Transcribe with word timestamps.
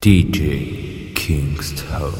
DJ 0.00 1.12
Kingstone. 1.14 2.14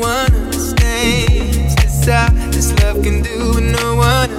one 0.00 0.32
understands 0.32 1.74
this 1.76 2.08
this 2.50 2.72
love 2.80 3.02
can 3.02 3.22
do 3.22 3.60
no 3.60 3.96
one. 3.96 4.30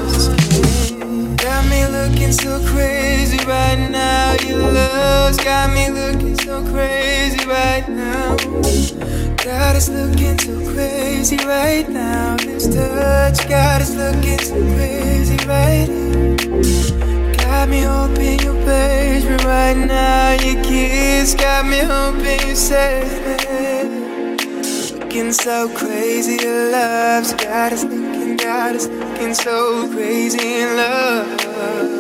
Got 1.38 1.66
me 1.70 1.86
looking 1.86 2.32
so 2.32 2.60
crazy 2.68 3.38
right 3.46 3.80
now. 3.90 4.36
Your 4.48 4.72
love's 4.72 5.38
got 5.38 5.72
me 5.74 5.90
looking 5.90 6.36
so 6.40 6.64
crazy 6.72 7.46
right 7.46 7.88
now. 7.88 8.36
God 9.44 9.76
is 9.76 9.90
looking 9.90 10.38
so 10.40 10.74
crazy 10.74 11.38
right 11.46 11.88
now. 11.88 12.38
This 12.38 12.68
touch, 12.74 13.48
God 13.48 13.82
is 13.82 13.96
looking 13.96 14.40
so 14.40 14.56
crazy 14.76 15.38
right. 15.46 15.88
Got 17.38 17.70
me 17.70 17.82
hoping 17.82 18.22
right 19.46 19.78
now. 19.78 20.32
Your 20.44 20.64
kiss 20.64 21.36
got 21.36 21.66
me 21.66 21.80
hoping 21.80 22.48
you 22.48 22.56
said 22.56 23.41
thinking 25.12 25.34
so 25.34 25.68
crazy. 25.76 26.38
Love's 26.38 27.34
got 27.34 27.74
us 27.74 27.84
thinking, 27.84 28.38
got 28.38 28.76
us 28.76 28.88
thinking 28.88 29.34
so 29.34 29.90
crazy 29.92 30.62
in 30.62 30.78
love. 30.78 31.91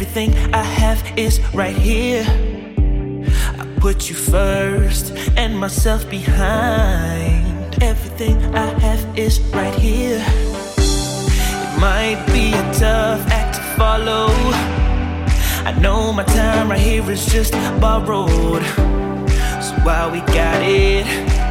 Everything 0.00 0.54
I 0.54 0.62
have 0.62 1.18
is 1.18 1.40
right 1.52 1.76
here. 1.76 2.24
I 3.58 3.66
put 3.80 4.08
you 4.08 4.14
first 4.16 5.12
and 5.36 5.58
myself 5.58 6.08
behind. 6.08 7.82
Everything 7.82 8.42
I 8.54 8.64
have 8.80 9.18
is 9.18 9.40
right 9.52 9.74
here. 9.74 10.24
It 10.26 11.78
might 11.78 12.24
be 12.32 12.48
a 12.48 12.62
tough 12.72 13.20
act 13.28 13.56
to 13.56 13.62
follow. 13.76 14.28
I 15.68 15.78
know 15.82 16.14
my 16.14 16.24
time 16.24 16.70
right 16.70 16.80
here 16.80 17.10
is 17.10 17.26
just 17.26 17.52
borrowed. 17.78 18.64
So 19.60 19.74
while 19.84 20.10
we 20.10 20.20
got 20.32 20.62
it, 20.62 21.04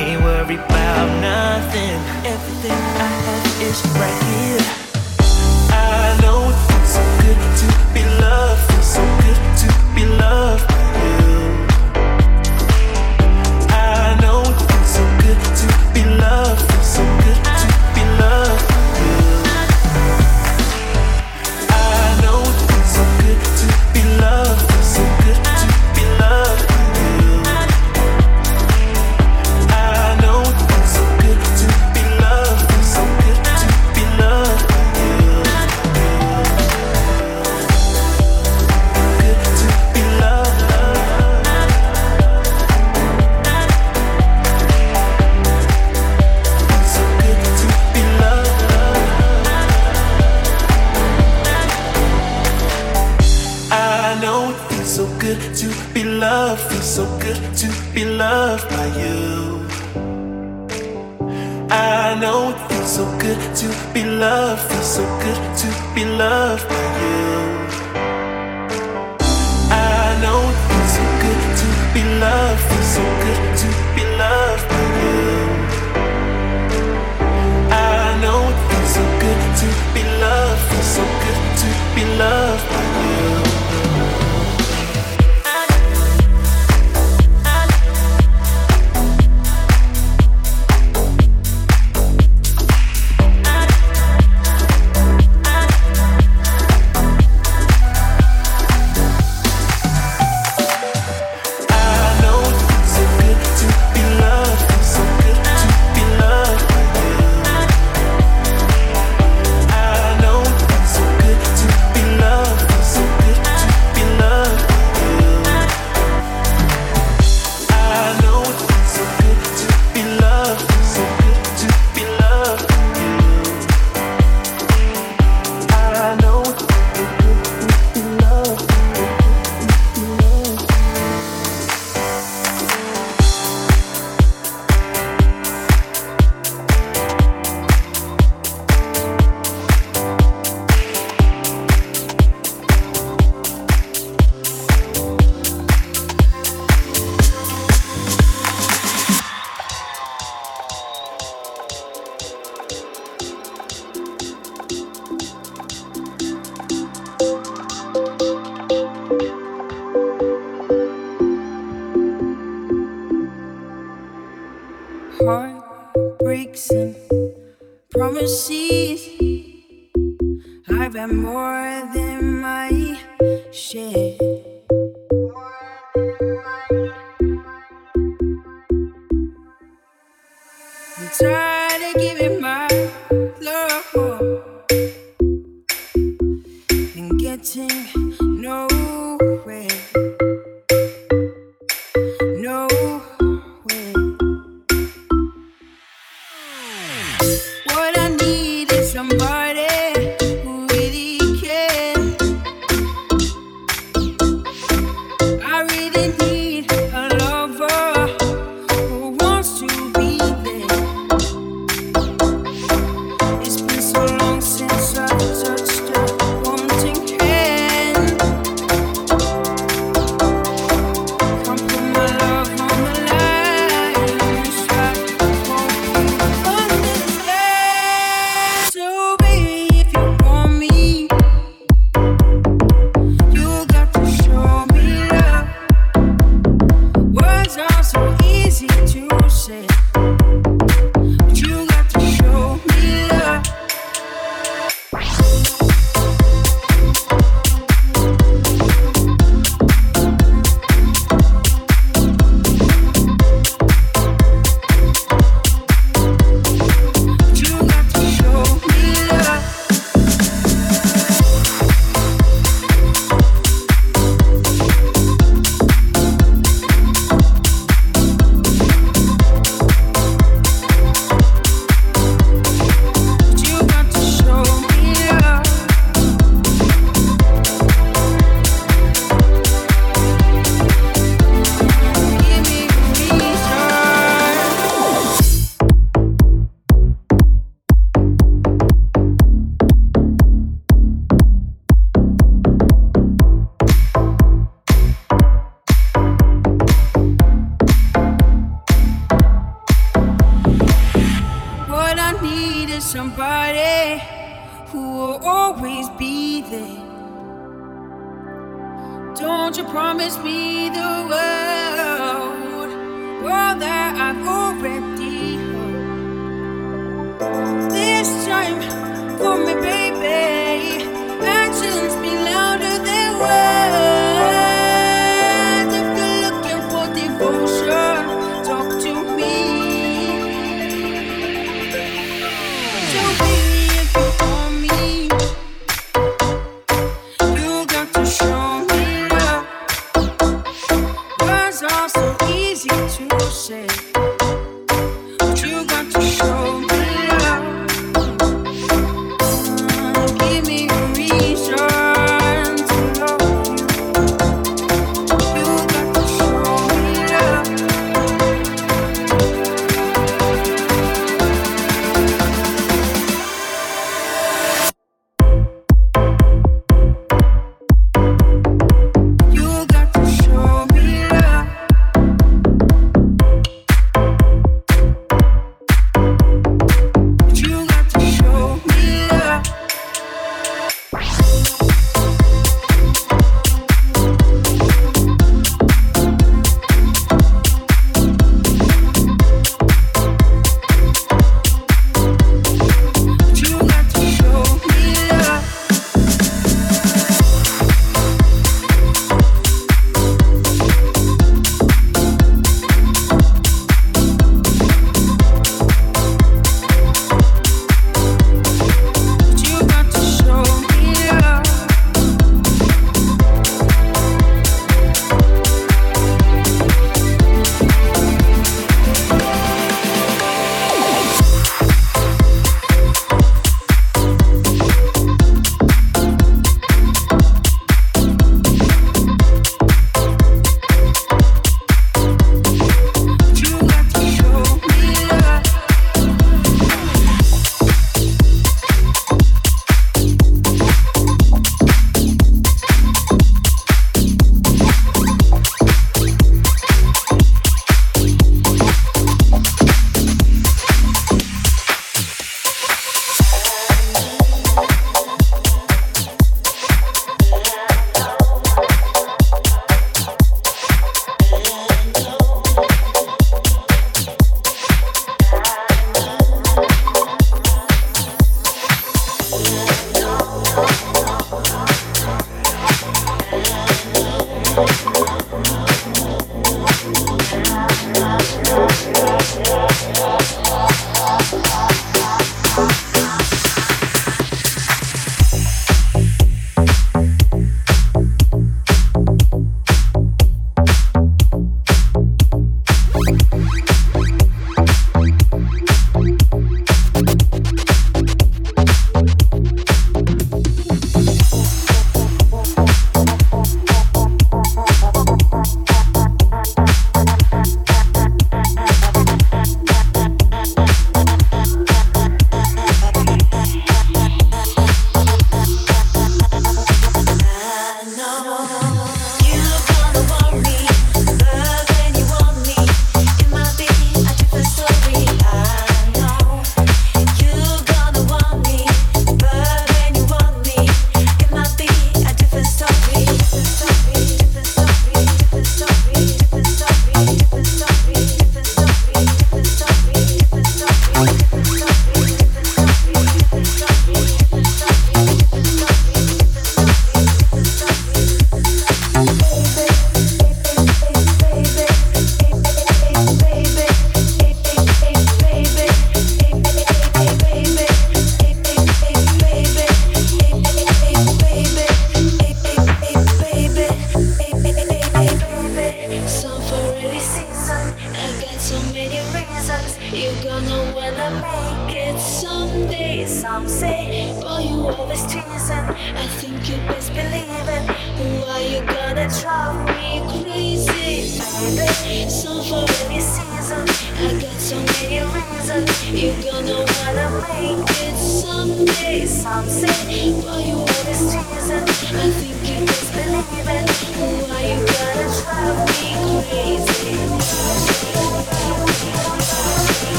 ain't 0.00 0.20
worry 0.20 0.56
about 0.56 1.06
nothing. 1.20 1.94
Everything 2.26 2.72
I 2.72 3.06
have 3.06 3.62
is 3.62 3.80
right 3.94 4.22
here. 4.34 4.81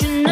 You 0.00 0.22
know. 0.22 0.31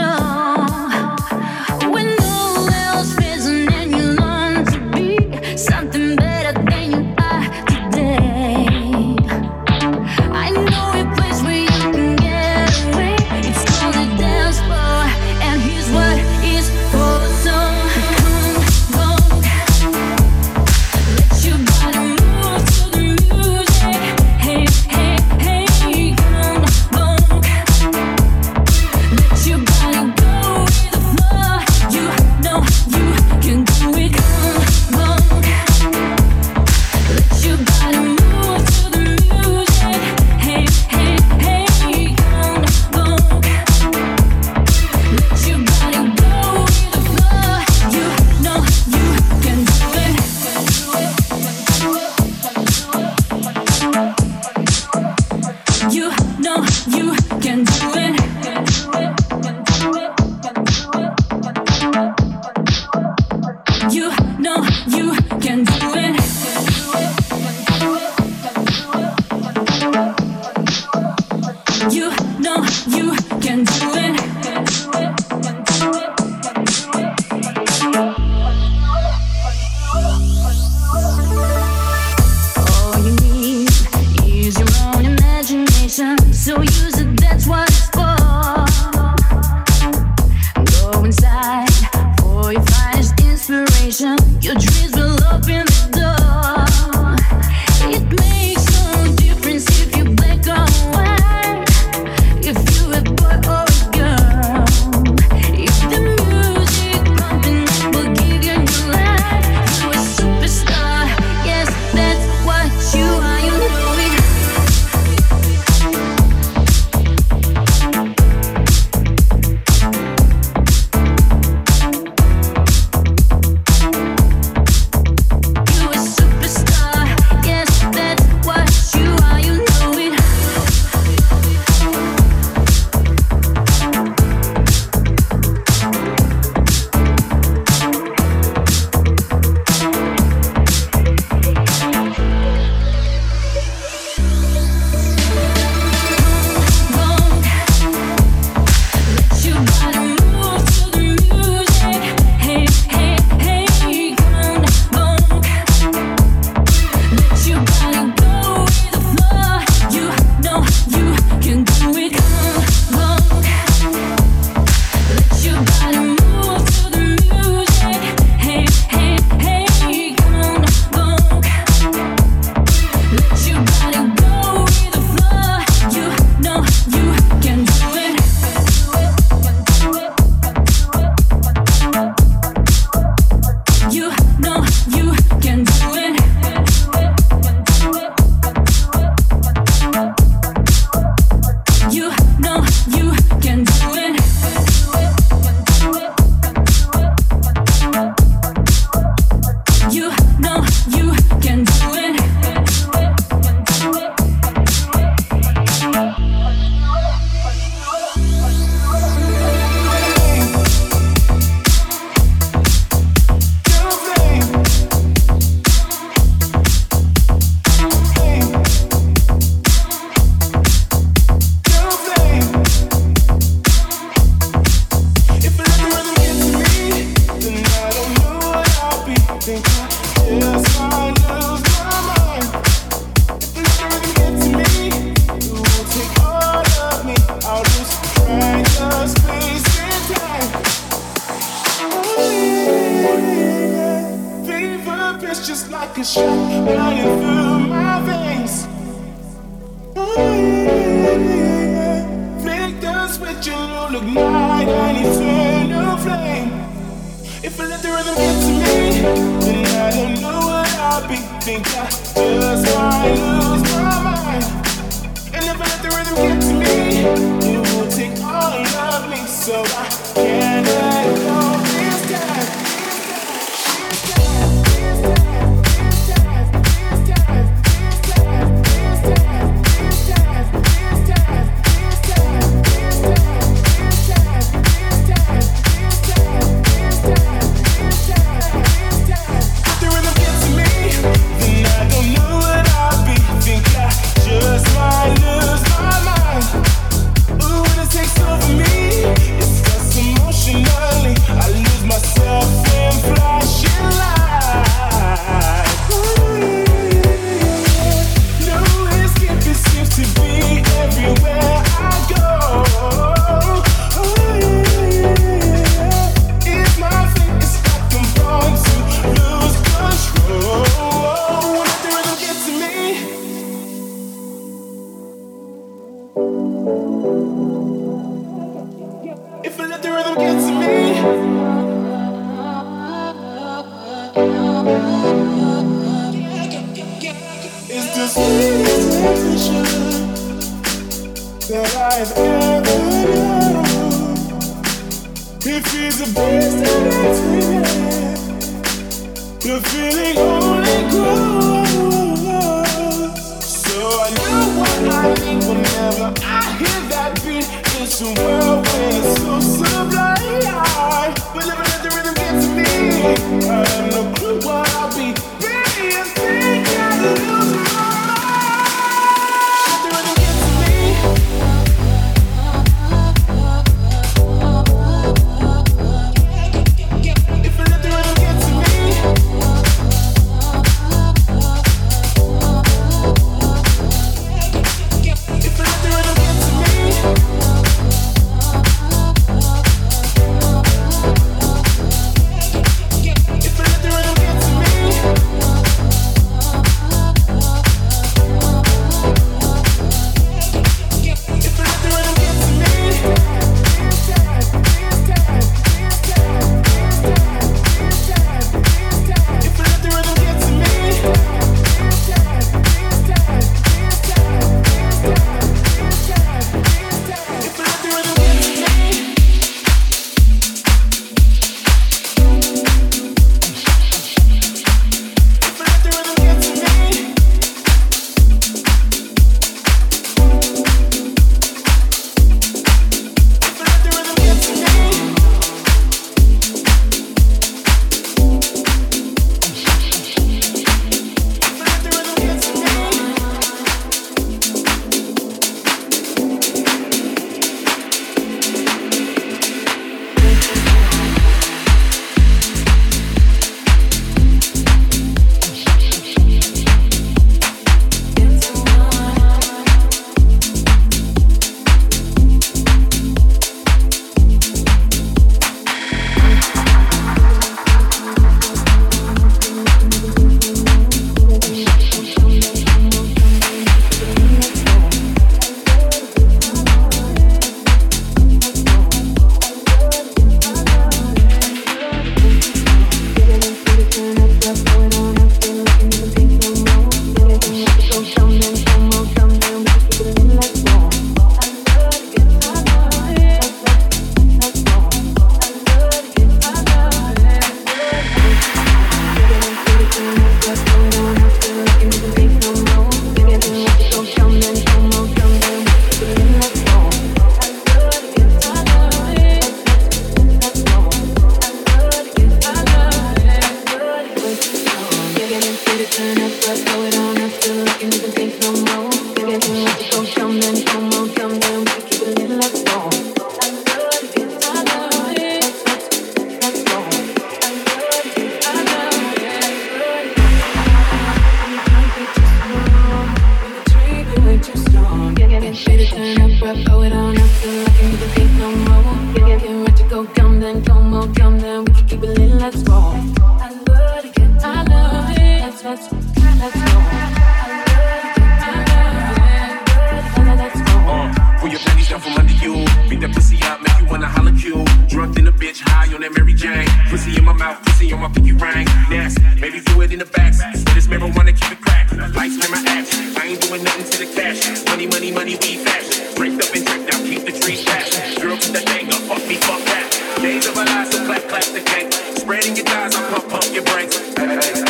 I 562.66 563.26
ain't 563.26 563.40
doing 563.40 563.64
nothing 563.64 563.84
to 563.90 563.98
the 564.04 564.12
cash. 564.14 564.64
Money, 564.66 564.86
money, 564.86 565.10
money, 565.12 565.36
we 565.40 565.56
fast. 565.64 566.16
Break 566.16 566.36
the 566.36 566.44
and 566.54 566.66
tricked 566.66 566.94
out, 566.94 567.02
keep 567.04 567.24
the 567.24 567.32
tree 567.32 567.56
fast. 567.56 568.20
Girl, 568.20 568.36
put 568.36 568.52
that 568.52 568.68
thing 568.68 568.88
up, 568.88 569.00
fuck 569.08 569.26
me, 569.28 569.36
fuck 569.36 569.62
that. 569.64 570.18
Days 570.20 570.46
of 570.46 570.56
our 570.56 570.66
lives, 570.66 570.90
so 570.90 571.04
clap, 571.06 571.22
clap 571.28 571.44
the 571.44 571.60
cake. 571.60 571.92
Spreading 572.18 572.56
your 572.56 572.66
thighs, 572.66 572.94
I 572.94 573.10
pump, 573.10 573.28
pump 573.28 573.54
your 573.54 573.64
brakes. 573.64 574.69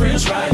French 0.00 0.30
right? 0.30 0.49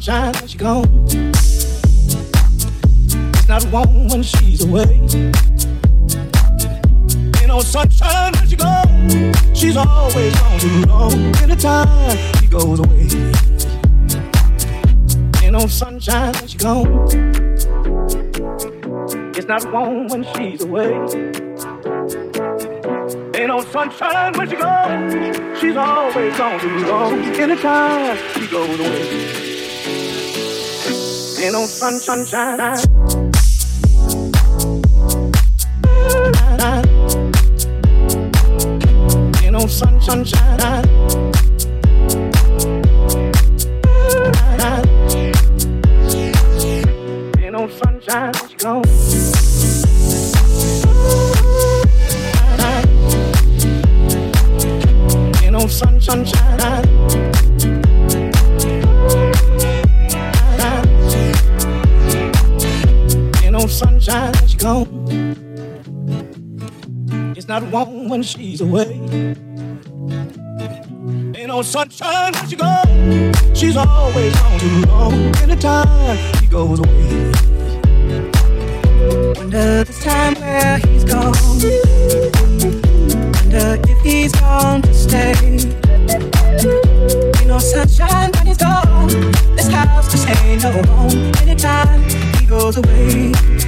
Sunshine 0.00 0.32
when 0.34 0.46
she's 0.46 0.60
gone. 0.60 1.06
It's 3.34 3.48
not 3.48 3.64
warm 3.72 4.08
when 4.08 4.22
she's 4.22 4.64
away. 4.64 5.00
Ain't 7.38 7.48
no 7.48 7.60
sunshine 7.60 8.32
when 8.34 8.46
she's 8.46 8.58
gone. 8.58 9.34
She's 9.54 9.76
always 9.76 10.34
gone 10.38 10.58
too 10.60 10.82
long. 10.86 11.12
Anytime 11.42 12.16
she 12.38 12.46
goes 12.46 12.78
away. 12.78 13.08
Ain't 15.42 15.52
no 15.52 15.66
sunshine 15.66 16.32
when 16.34 16.46
she's 16.46 16.62
gone. 16.62 17.08
It's 19.34 19.48
not 19.48 19.72
warm 19.72 20.06
when 20.08 20.24
she's 20.34 20.62
away. 20.62 20.92
Ain't 23.34 23.48
no 23.48 23.60
sunshine 23.72 24.32
when 24.34 24.48
she's 24.48 24.60
gone. 24.60 25.56
She's 25.58 25.76
always 25.76 26.36
gone 26.36 26.60
too 26.60 26.86
long. 26.86 27.14
Anytime 27.34 28.16
she 28.34 28.46
goes 28.46 28.78
away. 28.78 29.47
Ain't 31.40 31.52
no 31.52 31.66
sunshine. 31.66 32.58
shine. 32.58 32.78
Ain't 39.40 39.52
no 39.52 39.66
sun, 39.68 40.00
sunshine. 40.00 40.84
Ain't 47.38 47.52
no 47.52 47.68
sunshine, 47.68 48.32
she 48.48 48.56
gone. 48.56 48.84
Ain't 55.42 55.52
no 55.52 55.66
sun, 55.68 56.00
sunshine. 56.00 57.27
Sunshine, 64.08 64.48
she 64.48 64.56
gone. 64.56 64.88
It's 67.36 67.46
not 67.46 67.62
warm 67.64 68.08
when 68.08 68.22
she's 68.22 68.60
away. 68.60 69.00
Ain't 71.36 71.48
no 71.48 71.62
sunshine 71.62 72.32
when 72.32 72.48
she 72.48 72.56
gone. 72.56 73.34
She's 73.54 73.76
always 73.76 74.34
gone 74.34 74.58
too 74.58 74.80
long. 74.86 75.12
Anytime 75.42 76.16
she 76.38 76.46
goes 76.46 76.78
away. 76.78 77.32
Wonder 79.36 79.84
this 79.84 80.02
time 80.02 80.34
where 80.36 80.78
he's 80.78 81.04
gone. 81.04 81.34
Wonder 83.36 83.78
if 83.88 83.98
he's 84.02 84.32
gone 84.32 84.82
to 84.82 84.94
stay. 84.94 85.34
Ain't 87.38 87.46
no 87.46 87.58
sunshine 87.58 88.30
when 88.36 88.46
he's 88.46 88.56
gone. 88.56 89.08
This 89.54 89.68
house 89.68 90.10
just 90.10 90.28
ain't 90.28 90.62
no 90.62 90.72
home. 90.92 91.32
Anytime 91.42 92.02
he 92.38 92.46
goes 92.46 92.78
away. 92.78 93.67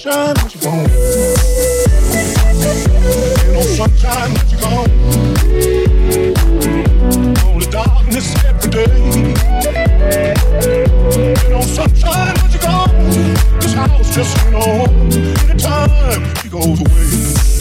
sunshine. 0.00 0.34
you 4.50 4.58
gone. 4.58 4.90
Darkness 7.70 8.34
every 8.46 8.70
day. 8.70 9.34
Sunshine 11.62 12.36
you. 12.52 12.58
This 13.60 13.74
house 13.74 14.14
just 14.14 14.38
ain't 14.44 14.54
home. 14.54 15.12
Anytime 15.48 16.22
he 16.42 16.48
goes 16.48 16.80
away. 16.80 17.59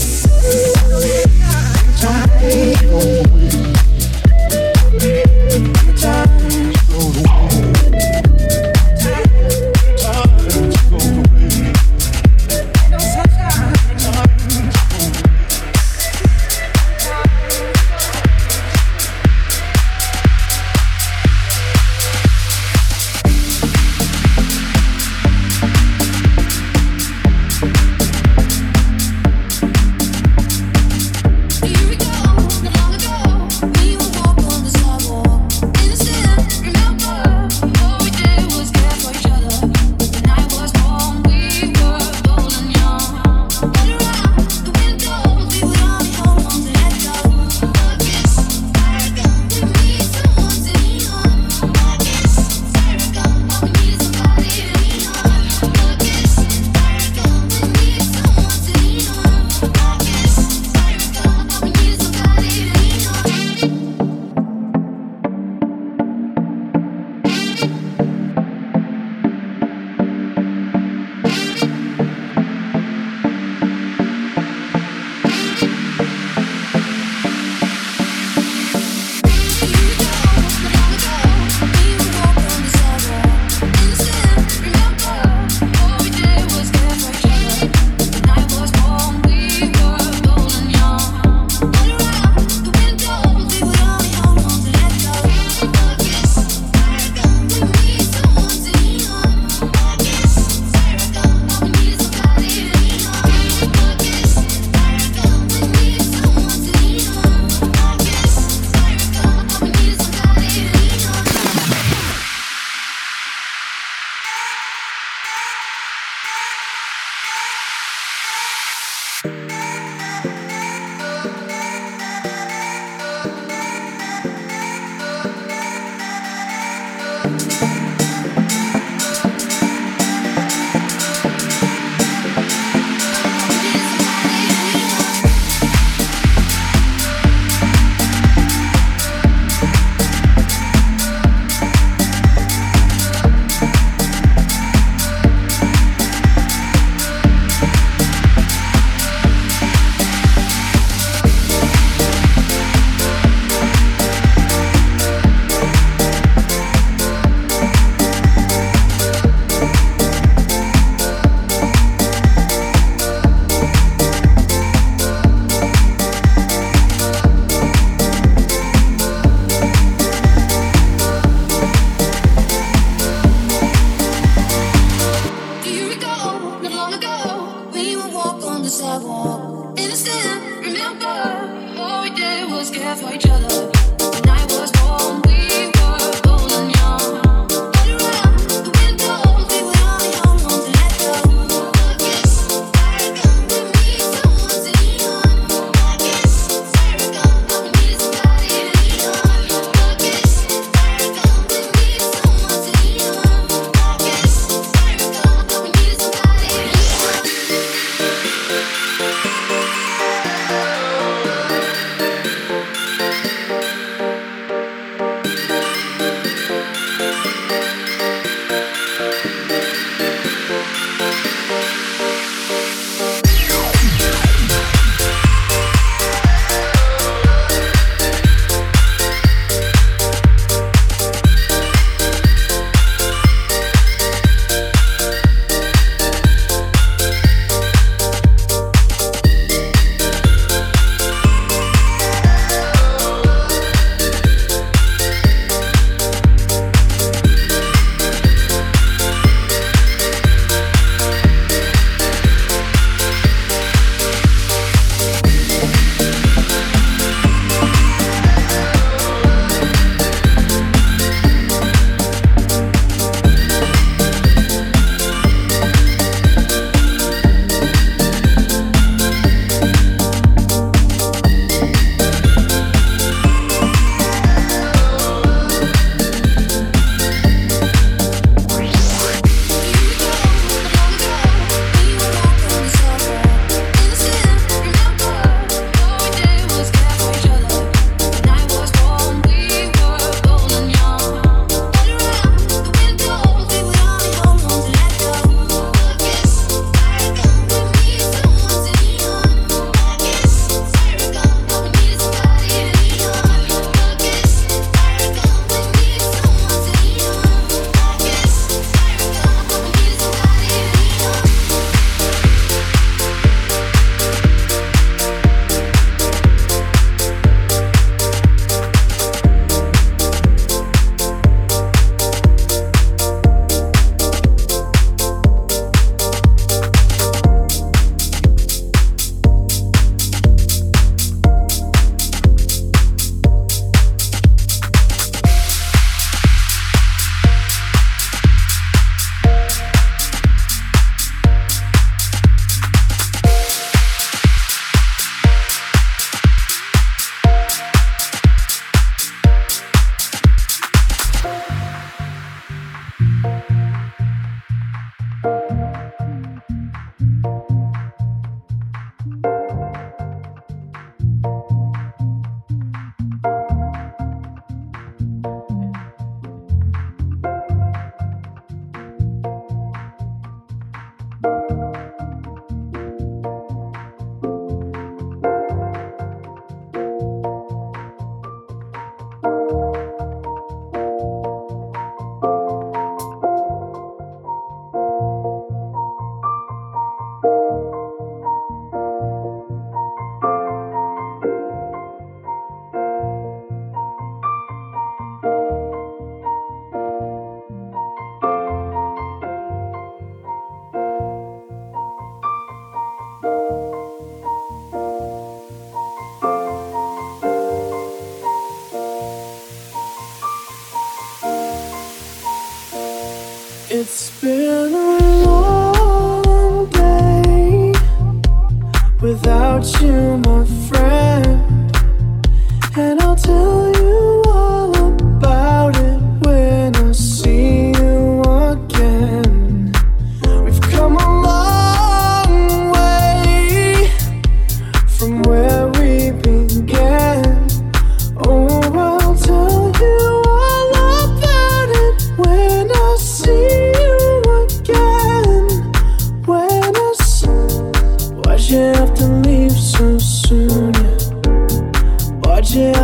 Why'd 452.49 452.78